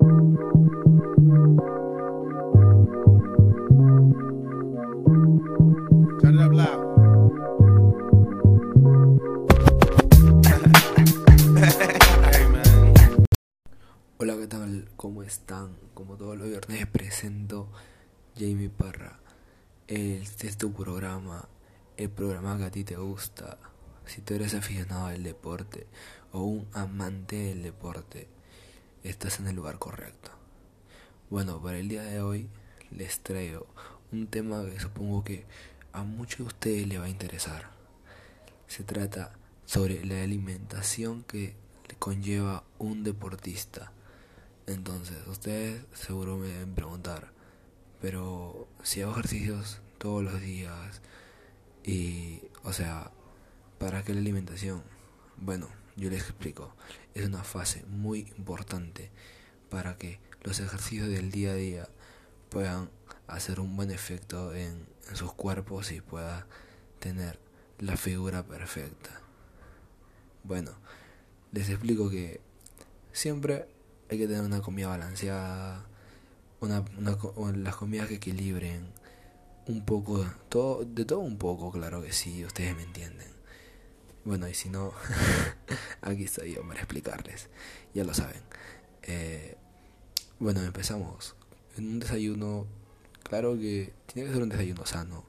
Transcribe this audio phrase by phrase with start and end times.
[0.00, 0.32] Hola,
[14.36, 14.88] ¿qué tal?
[14.96, 15.76] ¿Cómo están?
[15.92, 17.68] Como todos los viernes presento
[18.38, 19.20] Jamie Parra.
[19.86, 21.46] Este es tu programa,
[21.98, 23.58] el programa que a ti te gusta.
[24.06, 25.86] Si tú eres aficionado al deporte
[26.32, 28.28] o un amante del deporte,
[29.04, 30.30] estás en el lugar correcto.
[31.30, 32.48] Bueno, para el día de hoy
[32.90, 33.66] les traigo
[34.12, 35.44] un tema que supongo que
[35.92, 37.70] a muchos de ustedes les va a interesar.
[38.66, 39.32] Se trata
[39.64, 41.54] sobre la alimentación que
[41.98, 43.92] conlleva un deportista.
[44.66, 47.32] Entonces, ustedes seguro me deben preguntar,
[48.00, 51.02] pero si hago ejercicios todos los días
[51.84, 53.10] y, o sea,
[53.78, 54.82] ¿para qué la alimentación?
[55.36, 56.74] Bueno, yo les explico.
[57.14, 59.10] Es una fase muy importante
[59.68, 61.88] para que los ejercicios del día a día
[62.48, 62.90] puedan
[63.26, 66.46] hacer un buen efecto en, sus cuerpos y pueda
[67.00, 67.40] tener
[67.80, 69.20] la figura perfecta.
[70.44, 70.70] Bueno,
[71.50, 72.40] les explico que
[73.12, 73.66] siempre
[74.08, 75.84] hay que tener una comida balanceada,
[76.60, 76.84] una,
[77.56, 78.92] las comidas que equilibren
[79.66, 83.39] un poco, todo, de todo un poco, claro que sí, ustedes me entienden.
[84.24, 84.92] Bueno, y si no,
[86.02, 87.48] aquí estoy yo para explicarles,
[87.94, 88.42] ya lo saben.
[89.02, 89.56] Eh,
[90.38, 91.36] bueno, empezamos.
[91.76, 92.66] En un desayuno,
[93.22, 95.24] claro que tiene que ser un desayuno sano,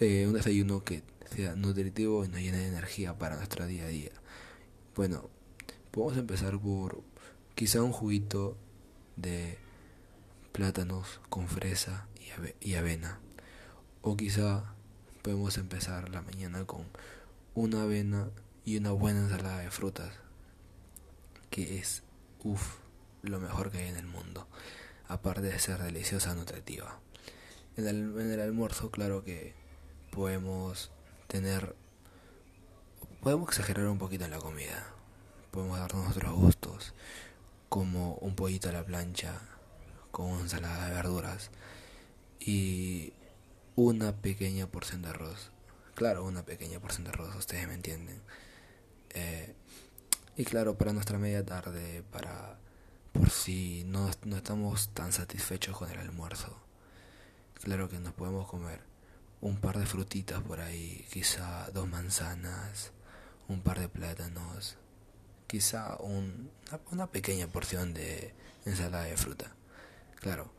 [0.00, 1.02] eh, un desayuno que
[1.34, 4.12] sea nutritivo y nos llene de energía para nuestro día a día.
[4.94, 5.30] Bueno,
[5.90, 7.02] podemos empezar por
[7.54, 8.56] quizá un juguito
[9.16, 9.58] de
[10.52, 12.06] plátanos con fresa
[12.60, 13.20] y, avena.
[14.02, 14.74] O quizá
[15.22, 16.86] podemos empezar la mañana con
[17.54, 18.30] una avena
[18.64, 20.12] y una buena ensalada de frutas.
[21.50, 22.02] Que es,
[22.42, 22.78] uff,
[23.22, 24.46] lo mejor que hay en el mundo.
[25.08, 27.00] Aparte de ser deliciosa, nutritiva.
[27.76, 29.54] En el, en el almuerzo, claro que
[30.10, 30.90] podemos
[31.26, 31.74] tener...
[33.22, 34.86] Podemos exagerar un poquito en la comida.
[35.50, 36.94] Podemos darnos nuestros gustos
[37.68, 39.40] como un pollito a la plancha
[40.10, 41.50] con una ensalada de verduras
[42.38, 43.14] y
[43.76, 45.50] una pequeña porción de arroz.
[45.94, 48.20] Claro, una pequeña porción de arroz, ustedes me entienden.
[49.10, 49.54] Eh,
[50.36, 52.58] y claro, para nuestra media tarde, para
[53.12, 56.56] por si no, no estamos tan satisfechos con el almuerzo.
[57.62, 58.80] Claro que nos podemos comer
[59.40, 62.92] un par de frutitas por ahí, quizá dos manzanas,
[63.48, 64.76] un par de plátanos,
[65.46, 66.50] quizá un,
[66.90, 69.54] una pequeña porción de ensalada de fruta.
[70.20, 70.52] Claro,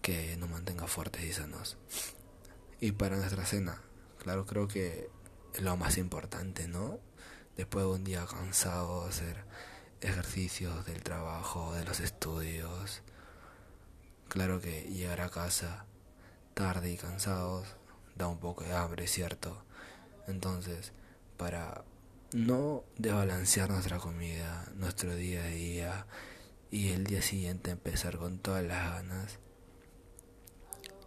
[0.00, 1.76] que nos mantenga fuertes y sanos.
[2.80, 3.82] Y para nuestra cena,
[4.22, 5.10] claro, creo que
[5.54, 6.98] es lo más importante, ¿no?
[7.56, 9.44] Después de un día cansado hacer
[10.00, 13.02] ejercicios del trabajo, de los estudios.
[14.28, 15.86] Claro que llegar a casa
[16.54, 17.66] tarde y cansados
[18.16, 19.64] da un poco de hambre, ¿cierto?
[20.28, 20.92] Entonces,
[21.36, 21.84] para
[22.32, 26.06] no desbalancear nuestra comida, nuestro día a día
[26.70, 29.38] y el día siguiente empezar con todas las ganas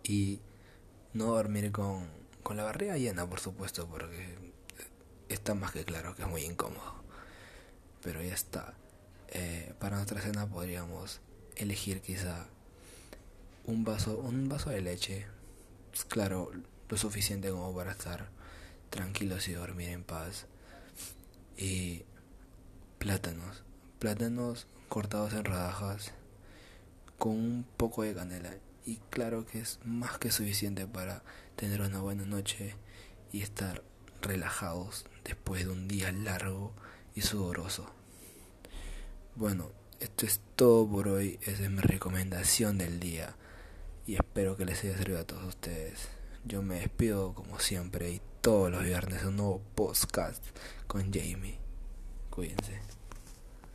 [0.03, 0.41] y
[1.13, 4.37] no dormir con, con la barriga llena, por supuesto, porque
[5.29, 7.03] está más que claro que es muy incómodo.
[8.01, 8.73] Pero ya está.
[9.29, 11.21] Eh, para nuestra cena podríamos
[11.55, 12.45] elegir quizá
[13.65, 15.25] un vaso, un vaso de leche,
[16.09, 16.51] claro,
[16.89, 18.29] lo suficiente como para estar
[18.89, 20.45] tranquilos y dormir en paz
[21.57, 22.03] y
[22.99, 23.63] plátanos,
[23.99, 26.11] plátanos cortados en rodajas
[27.17, 28.53] con un poco de canela
[28.85, 31.23] y claro que es más que suficiente para
[31.55, 32.75] tener una buena noche
[33.31, 33.83] y estar
[34.21, 36.73] relajados después de un día largo
[37.15, 37.89] y sudoroso.
[39.35, 43.35] Bueno, esto es todo por hoy, esa es mi recomendación del día
[44.05, 46.09] y espero que les haya servido a todos ustedes.
[46.45, 50.43] Yo me despido como siempre y todos los viernes un nuevo podcast
[50.87, 51.57] con Jamie.
[52.29, 53.02] Cuídense.